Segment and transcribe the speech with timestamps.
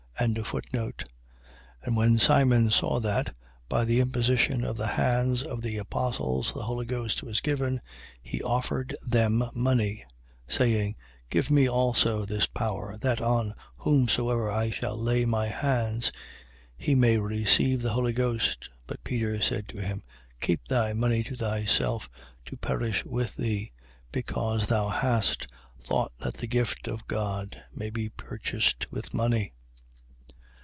[0.21, 1.03] 8:18.
[1.81, 3.35] And when Simon saw that,
[3.67, 7.81] by the imposition of the hands of the apostles, the Holy Ghost was given,
[8.21, 10.05] he offered them money,
[10.47, 10.53] 8:19.
[10.55, 10.95] Saying:
[11.31, 16.11] Give me also this power, that on whomsoever I shall lay my hands,
[16.77, 18.69] he may receive the Holy Ghost.
[18.85, 20.03] But Peter said to him:
[20.39, 20.41] 8:20.
[20.41, 22.07] Keep thy money to thyself,
[22.45, 23.71] to perish with thee:
[24.11, 25.47] because thou hast
[25.83, 29.53] thought that the gift of God may be purchased with money.